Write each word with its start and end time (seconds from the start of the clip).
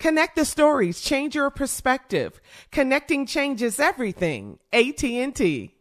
Connect 0.00 0.34
the 0.34 0.46
stories, 0.46 1.02
change 1.02 1.34
your 1.34 1.50
perspective. 1.50 2.40
Connecting 2.72 3.26
changes 3.26 3.78
everything. 3.78 4.58
AT&T. 4.72 5.74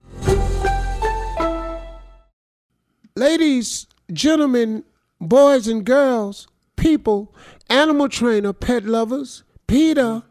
Ladies, 3.15 3.87
gentlemen, 4.11 4.83
boys 5.21 5.69
and 5.69 5.85
girls, 5.85 6.49
people, 6.75 7.33
animal 7.69 8.09
trainer, 8.09 8.51
pet 8.51 8.83
lovers, 8.83 9.43
Peter, 9.67 10.23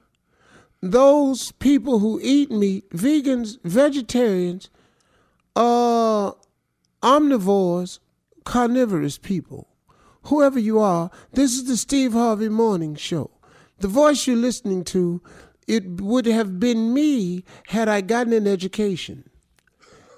those 0.83 1.53
people 1.53 2.01
who 2.01 2.21
eat 2.23 2.51
meat, 2.51 2.91
vegans, 2.91 3.57
vegetarians, 3.65 4.69
uh, 5.57 6.33
omnivores, 7.03 8.01
carnivorous 8.45 9.17
people, 9.17 9.67
whoever 10.25 10.59
you 10.59 10.79
are, 10.79 11.11
this 11.33 11.53
is 11.53 11.65
the 11.65 11.77
Steve 11.79 12.13
Harvey 12.13 12.51
Morning 12.51 12.95
Show. 12.95 13.31
The 13.79 13.89
voice 13.89 14.27
you're 14.27 14.37
listening 14.37 14.85
to, 14.85 15.23
it 15.67 16.01
would 16.01 16.27
have 16.27 16.59
been 16.59 16.93
me 16.93 17.45
had 17.69 17.89
I 17.89 18.01
gotten 18.01 18.33
an 18.33 18.47
education. 18.47 19.31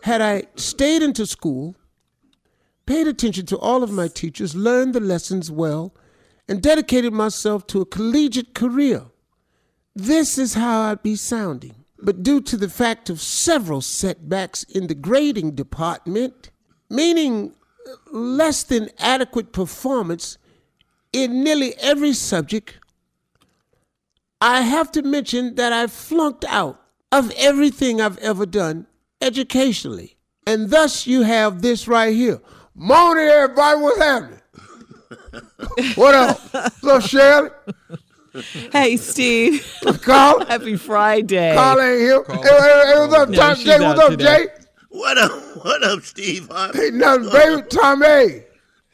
Had 0.03 0.23
I 0.23 0.45
stayed 0.57 1.03
into 1.03 1.27
school, 1.27 1.77
paid 2.87 3.07
attention 3.07 3.47
to 3.47 3.59
all 3.59 3.83
of 3.83 3.91
my 3.91 4.09
teachers, 4.09 4.55
learned 4.55 4.95
the 4.95 5.01
lessons 5.01 5.51
well, 5.51 5.95
and 6.49 6.63
dedicated 6.63 7.13
myself 7.13 7.67
to 7.69 7.81
a 7.81 7.87
collegiate 7.87 8.55
career. 8.55 9.05
This 9.95 10.39
is 10.39 10.55
how 10.55 10.81
I'd 10.83 11.03
be 11.03 11.15
sounding. 11.15 11.85
But 12.03 12.23
due 12.23 12.41
to 12.41 12.57
the 12.57 12.69
fact 12.69 13.11
of 13.11 13.21
several 13.21 13.83
setbacks 13.83 14.65
in 14.65 14.87
the 14.87 14.95
grading 14.95 15.55
department, 15.55 16.51
meaning 16.89 17.55
less 18.11 18.63
than 18.63 18.89
adequate 18.99 19.53
performance 19.53 20.39
in 21.13 21.45
nearly 21.45 21.75
every 21.79 22.15
subject, 22.15 22.80
I 24.41 24.63
have 24.63 24.91
to 24.93 25.03
mention 25.03 25.57
that 25.57 25.73
I 25.73 25.87
flunked 25.87 26.45
out 26.47 26.81
of 27.13 27.31
everything 27.37 28.01
I've 28.01 28.17
ever 28.19 28.47
done 28.47 28.87
educationally. 29.21 30.17
And 30.47 30.71
thus 30.71 31.07
you 31.07 31.23
have 31.23 31.61
this 31.61 31.87
right 31.87 32.15
here. 32.15 32.41
Morning, 32.75 33.27
everybody, 33.27 33.81
what's 33.81 33.99
happening? 33.99 34.41
what 35.95 36.15
up? 36.15 36.41
What's 36.55 36.85
up, 36.85 37.03
Shirley? 37.03 37.51
Hey, 38.73 38.97
Steve. 38.97 39.67
Carl? 40.03 40.45
Happy 40.49 40.77
Friday. 40.77 41.55
Carl 41.55 41.81
ain't 41.81 42.01
here. 42.01 42.25
Hey, 42.27 42.35
hey, 42.37 42.83
hey, 42.87 42.99
what's 43.01 43.15
up, 43.15 43.29
No, 43.29 43.37
Tom? 43.37 43.55
she's 43.57 43.65
Jay? 43.65 43.75
out 43.75 43.81
What's 43.97 44.01
up, 44.01 44.11
today. 44.13 44.47
Jay? 44.47 44.65
What 44.89 45.19
up? 45.19 45.65
What 45.65 45.85
up, 45.85 46.03
Steve 46.03 46.49
Harvey? 46.51 46.79
Hey, 46.79 46.91
nothing, 46.93 47.31
baby. 47.31 47.63
Tom 47.69 48.03
A. 48.03 48.45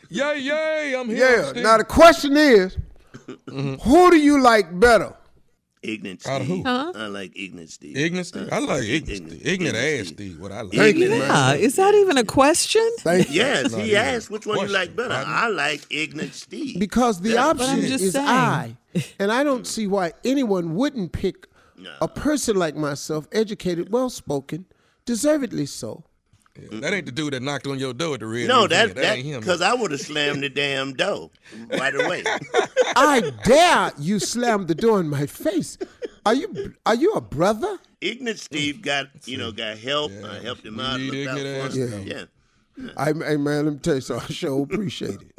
Yay, 0.09 0.39
yay, 0.41 0.95
I'm 0.99 1.09
here. 1.09 1.19
Yeah. 1.19 1.45
Steve. 1.51 1.63
Now 1.63 1.77
the 1.79 1.85
question 1.85 2.37
is, 2.37 2.77
mm-hmm. 3.29 3.75
who 3.77 4.11
do 4.11 4.17
you 4.19 4.41
like 4.41 4.79
better? 4.81 5.15
Ignorant 5.87 6.21
Steve. 6.23 6.33
Out 6.33 6.41
of 6.41 6.47
who? 6.47 6.63
Huh? 6.65 6.93
I 6.95 7.07
like 7.07 7.33
ignorant 7.37 7.71
Steve. 7.71 7.97
Ignorant 7.97 8.27
Steve? 8.27 8.49
I 8.53 8.59
like 8.59 8.83
ignorant 8.85 9.29
Steve. 9.31 9.47
Ignorant 9.47 9.77
ass 9.77 10.09
Steve, 10.09 10.41
what 10.41 10.53
I 10.53 10.63
like. 10.63 10.73
Thank 10.73 10.97
you, 10.97 11.05
Ignorant. 11.05 11.25
Yeah, 11.29 11.53
is 11.55 11.77
that 11.77 11.95
even 11.95 12.19
a 12.19 12.25
question? 12.25 12.89
Thank 13.01 13.29
you. 13.31 13.37
Yes, 13.37 13.73
Not 13.73 13.81
he 13.81 13.91
even 13.91 13.97
asked 14.03 14.31
which 14.31 14.47
one 14.47 14.59
you 14.61 14.69
like 14.69 14.97
better. 14.97 15.15
I- 15.15 15.45
I 15.45 15.49
like 15.49 15.87
ignorant 15.91 16.35
Steve. 16.35 16.79
Because 16.81 17.21
the 17.21 17.31
Yeah. 17.31 17.47
Option 17.47 17.81
just 17.83 18.05
is 18.05 18.13
saying. 18.13 18.27
I, 18.29 18.77
and 19.19 19.31
I 19.31 19.45
don't 19.45 19.67
see 19.67 19.87
why 19.87 20.13
anyone 20.25 20.75
wouldn't 20.75 21.13
pick 21.13 21.47
a 22.01 22.09
person 22.09 22.57
like 22.57 22.75
myself, 22.75 23.29
educated, 23.33 23.93
well 23.93 24.11
spoken, 24.11 24.65
deservedly 25.05 25.67
so. 25.67 26.05
That 26.73 26.93
ain't 26.93 27.07
the 27.07 27.13
dude 27.13 27.33
that 27.35 27.43
knocked 27.43 27.67
on 27.67 27.79
your 27.79 27.93
door 27.95 28.15
at 28.15 28.21
the 28.21 28.27
red. 28.27 28.49
no, 28.49 28.61
Museum. 28.67 28.69
that 28.89 28.95
that 28.97 29.17
ain't 29.19 29.27
him. 29.27 29.41
because 29.41 29.61
I 29.63 29.75
would 29.75 29.91
have 29.91 30.01
slammed 30.01 30.43
the 30.43 30.49
damn 30.49 30.93
door 30.95 31.31
right 31.71 31.95
away. 31.95 32.23
I 32.97 33.31
dare 33.45 33.93
you 33.99 34.19
slam 34.19 34.67
the 34.67 34.75
door 34.75 35.01
in 35.01 35.09
my 35.09 35.27
face. 35.27 35.79
Are 36.25 36.35
you 36.35 36.75
are 36.85 36.95
you 36.95 37.13
a 37.13 37.21
brother? 37.21 37.79
ignorant 38.01 38.39
Steve 38.39 38.83
got 38.83 39.07
you 39.27 39.37
know 39.39 39.53
got 39.53 39.79
help. 39.79 40.13
I 40.25 40.39
helped 40.41 40.65
him 40.65 40.77
We 40.77 40.83
out. 40.83 41.01
need 41.01 41.13
looked 41.13 41.29
out 41.31 41.39
ignorant 41.39 41.73
for 41.73 41.81
ass 41.97 42.05
Yeah. 42.07 42.93
I, 42.97 43.07
hey 43.13 43.37
man, 43.37 43.65
let 43.65 43.73
me 43.75 43.79
tell 43.79 43.95
you 43.95 44.01
so 44.03 44.17
I 44.19 44.27
sure 44.27 44.63
appreciate 44.63 45.21
it. 45.23 45.33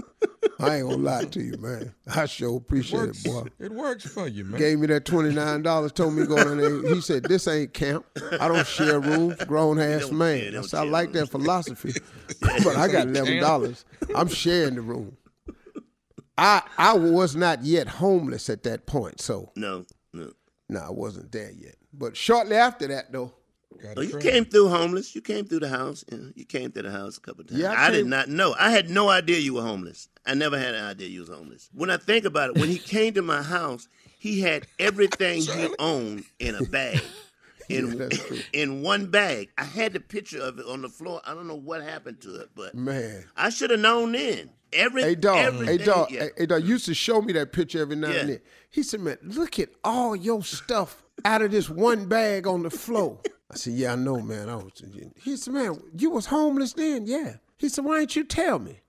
I 0.60 0.78
ain't 0.78 0.90
gonna 0.90 1.02
lie 1.04 1.26
to 1.26 1.42
you, 1.42 1.58
man. 1.60 1.94
I 2.14 2.26
sure 2.26 2.58
appreciate 2.58 3.00
works, 3.00 3.26
it, 3.26 3.30
boy. 3.32 3.44
It 3.60 3.72
works 3.72 4.08
for 4.08 4.28
you, 4.28 4.44
man. 4.44 4.60
Gave 4.60 4.80
me 4.80 4.88
that 4.88 5.06
twenty 5.06 5.34
nine 5.34 5.62
dollars. 5.62 5.92
Told 5.92 6.14
me 6.14 6.22
to 6.24 6.28
go 6.28 6.38
in 6.38 6.58
there. 6.58 6.94
He 6.96 7.02
said, 7.02 7.24
"This 7.24 7.48
ain't 7.48 7.74
camp. 7.74 8.06
I 8.40 8.48
don't 8.48 8.66
share 8.66 9.00
rooms. 9.00 9.36
Grown 9.46 9.80
ass 9.80 10.12
man." 10.12 10.56
I 10.58 10.62
said, 10.62 10.80
"I 10.80 10.84
like 10.84 11.12
that 11.14 11.30
philosophy, 11.30 11.94
but 12.42 12.76
I 12.76 12.88
got 12.88 13.08
eleven 13.08 13.40
dollars. 13.40 13.86
I'm 14.16 14.28
sharing 14.28 14.76
the 14.76 14.82
room." 14.82 15.16
I 16.38 16.62
I 16.78 16.94
was 16.94 17.36
not 17.36 17.64
yet 17.64 17.88
homeless 17.88 18.50
at 18.50 18.64
that 18.64 18.86
point, 18.86 19.22
so 19.22 19.52
No, 19.56 19.86
no. 20.14 20.32
no, 20.70 20.80
I 20.80 20.92
wasn't 20.92 21.32
there 21.32 21.52
yet. 21.52 21.76
But 21.94 22.16
shortly 22.16 22.56
after 22.56 22.88
that, 22.88 23.12
though, 23.12 23.34
Oh, 23.96 24.02
you 24.02 24.18
came 24.20 24.46
through 24.46 24.70
homeless. 24.70 25.16
You 25.16 25.22
came 25.22 25.46
through 25.46 25.60
the 25.62 25.70
house. 25.70 26.04
You 26.36 26.46
came 26.46 26.72
through 26.72 26.84
the 26.84 26.92
house 26.92 27.18
a 27.18 27.22
couple 27.22 27.44
times. 27.44 27.60
Yeah, 27.60 27.72
I 27.72 27.88
I, 27.88 27.92
did 27.92 28.08
not 28.08 28.30
know. 28.30 28.56
I 28.60 28.72
had 28.72 28.90
no 28.90 29.10
idea 29.10 29.40
you 29.40 29.56
were 29.56 29.62
homeless. 29.62 30.10
I 30.26 30.34
never 30.34 30.58
had 30.58 30.76
an 30.76 30.84
idea 30.84 31.08
you 31.08 31.22
was 31.22 31.30
homeless. 31.30 31.70
When 31.74 31.90
I 31.90 31.98
think 31.98 32.26
about 32.26 32.52
it, 32.52 32.60
when 32.60 32.70
he 32.70 32.78
came 32.96 33.14
to 33.14 33.22
my 33.22 33.42
house, 33.42 33.88
he 34.20 34.42
had 34.42 34.68
everything 34.80 35.42
he 35.42 35.70
owned 35.80 36.26
in 36.40 36.56
a 36.56 36.64
bag. 36.64 37.02
In 37.70 38.10
in 38.54 38.82
one 38.82 39.08
bag. 39.08 39.50
I 39.58 39.66
had 39.66 39.92
the 39.92 40.00
picture 40.00 40.40
of 40.40 40.58
it 40.58 40.66
on 40.68 40.82
the 40.82 40.88
floor. 40.88 41.20
I 41.26 41.34
don't 41.34 41.48
know 41.50 41.56
what 41.56 41.84
happened 41.84 42.22
to 42.22 42.36
it, 42.38 42.50
but 42.56 42.74
man. 42.74 43.26
I 43.36 43.50
should 43.50 43.72
have 43.72 43.82
known 43.82 44.14
then. 44.14 44.52
Every 44.72 45.02
Hey 45.04 45.16
dog, 45.16 45.66
hey 45.66 45.78
dog, 45.78 46.10
yeah. 46.10 46.28
hey, 46.38 46.46
dog. 46.46 46.64
Used 46.64 46.86
to 46.86 46.94
show 46.94 47.22
me 47.22 47.34
that 47.34 47.52
picture 47.52 47.82
every 47.82 47.98
now 47.98 48.08
and 48.08 48.30
then. 48.30 48.40
He 48.70 48.84
said, 48.84 49.02
"Man, 49.02 49.18
look 49.22 49.60
at 49.60 49.68
all 49.84 50.16
your 50.16 50.44
stuff 50.44 51.04
out 51.26 51.42
of 51.42 51.52
this 51.52 51.70
one 51.70 52.06
bag 52.06 52.48
on 52.48 52.64
the 52.64 52.70
floor." 52.70 53.20
I 53.52 53.56
said, 53.56 53.74
"Yeah, 53.74 53.94
I 53.94 53.96
know, 53.96 54.20
man. 54.22 54.50
I 54.50 54.56
was." 54.56 54.72
He 55.24 55.38
said, 55.38 55.54
"Man, 55.54 55.80
you 55.98 56.10
was 56.10 56.26
homeless 56.28 56.74
then, 56.74 57.06
yeah." 57.08 57.36
He 57.58 57.70
said, 57.70 57.86
"Why 57.86 58.00
didn't 58.00 58.16
you 58.16 58.24
tell 58.26 58.60
me? 58.60 58.82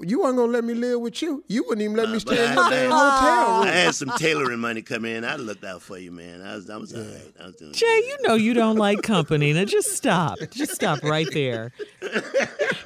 You 0.00 0.20
weren't 0.22 0.36
gonna 0.36 0.50
let 0.50 0.64
me 0.64 0.72
live 0.74 1.00
with 1.00 1.20
you. 1.20 1.44
You 1.48 1.62
wouldn't 1.64 1.82
even 1.82 1.96
let 1.96 2.08
me 2.08 2.18
stay 2.20 2.42
in 2.52 2.52
I- 2.52 2.54
your 2.54 2.70
damn 2.70 2.90
hotel 2.90 3.58
room." 3.58 3.68
I 3.68 3.70
had 3.70 3.94
some 3.94 4.10
tailoring 4.16 4.60
money 4.60 4.80
come 4.80 5.04
in. 5.04 5.24
I 5.24 5.36
looked 5.36 5.64
out 5.64 5.82
for 5.82 5.98
you, 5.98 6.10
man. 6.10 6.40
I 6.40 6.54
was, 6.54 6.70
I 6.70 6.76
was 6.78 6.94
all 6.94 7.02
right. 7.02 7.34
I 7.42 7.46
was 7.46 7.56
doing 7.56 7.72
Jay, 7.72 7.84
you 7.86 8.16
know 8.22 8.34
you 8.34 8.54
don't 8.54 8.76
like 8.76 9.02
company. 9.02 9.52
Now 9.52 9.64
just 9.64 9.92
stop. 9.92 10.38
Just 10.52 10.72
stop 10.74 11.02
right 11.02 11.28
there. 11.32 11.72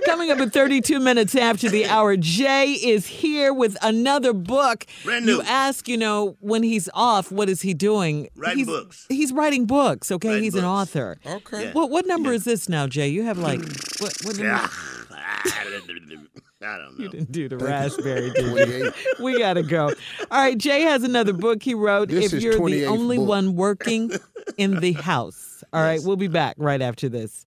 Coming 0.04 0.30
up 0.30 0.38
at 0.38 0.52
32 0.52 1.00
minutes 1.00 1.34
after 1.34 1.68
the 1.68 1.86
hour, 1.86 2.16
Jay 2.16 2.72
is 2.72 3.06
here 3.06 3.52
with 3.52 3.76
another 3.82 4.32
book. 4.32 4.86
Brand 5.04 5.26
new. 5.26 5.36
You 5.36 5.42
ask, 5.42 5.88
you 5.88 5.96
know, 5.96 6.36
when 6.40 6.62
he's 6.62 6.88
off, 6.94 7.30
what 7.32 7.48
is 7.48 7.62
he 7.62 7.74
doing? 7.74 8.28
Writing 8.36 8.58
he's, 8.58 8.66
books. 8.66 9.06
He's 9.08 9.32
writing 9.32 9.66
books, 9.66 10.10
okay? 10.10 10.28
Writing 10.28 10.44
he's 10.44 10.54
an 10.54 10.64
author. 10.64 11.18
Okay. 11.24 11.66
Yeah. 11.66 11.72
What 11.72 11.90
what 11.90 12.06
number 12.06 12.32
is 12.32 12.44
this 12.44 12.68
now, 12.68 12.86
Jay? 12.86 13.08
You 13.08 13.24
have 13.24 13.38
like 13.38 13.60
what 14.00 14.14
what 14.24 14.38
number? 14.38 14.68
Ah, 15.12 15.42
I 16.64 16.78
don't 16.78 16.96
know. 16.98 17.04
You 17.04 17.10
didn't 17.10 17.32
do 17.32 17.48
the 17.48 17.58
raspberry, 17.58 18.30
did 18.30 18.68
you? 18.68 18.92
We 19.24 19.38
gotta 19.38 19.62
go. 19.62 19.86
All 20.30 20.40
right, 20.40 20.56
Jay 20.56 20.82
has 20.82 21.02
another 21.02 21.32
book 21.32 21.62
he 21.62 21.74
wrote. 21.74 22.08
This 22.08 22.26
if 22.26 22.34
is 22.34 22.44
you're 22.44 22.54
the 22.54 22.86
only 22.86 23.16
book. 23.16 23.28
one 23.28 23.56
working 23.56 24.12
in 24.56 24.80
the 24.80 24.92
house. 24.92 25.64
All 25.72 25.82
right, 25.82 26.00
we'll 26.04 26.16
be 26.16 26.28
back 26.28 26.54
right 26.58 26.80
after 26.80 27.08
this. 27.08 27.46